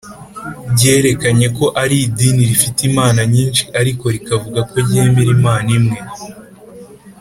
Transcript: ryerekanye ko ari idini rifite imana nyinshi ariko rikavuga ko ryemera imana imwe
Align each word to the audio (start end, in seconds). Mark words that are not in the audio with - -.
ryerekanye 0.73 1.47
ko 1.57 1.65
ari 1.81 1.95
idini 2.05 2.41
rifite 2.49 2.79
imana 2.89 3.21
nyinshi 3.33 3.63
ariko 3.79 4.03
rikavuga 4.15 4.59
ko 4.69 4.75
ryemera 4.85 5.29
imana 5.37 5.69
imwe 5.77 5.97